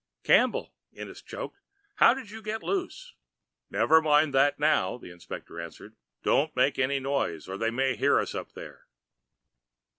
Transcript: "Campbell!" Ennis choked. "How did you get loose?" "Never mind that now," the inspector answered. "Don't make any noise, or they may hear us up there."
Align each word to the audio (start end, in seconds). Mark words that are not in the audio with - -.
"Campbell!" 0.23 0.73
Ennis 0.95 1.21
choked. 1.21 1.59
"How 1.97 2.15
did 2.15 2.31
you 2.31 2.41
get 2.41 2.63
loose?" 2.63 3.13
"Never 3.69 4.01
mind 4.01 4.33
that 4.33 4.57
now," 4.59 4.97
the 4.97 5.11
inspector 5.11 5.61
answered. 5.61 5.95
"Don't 6.23 6.55
make 6.55 6.79
any 6.79 6.99
noise, 6.99 7.47
or 7.47 7.55
they 7.55 7.69
may 7.69 7.95
hear 7.95 8.19
us 8.19 8.33
up 8.33 8.53
there." 8.53 8.87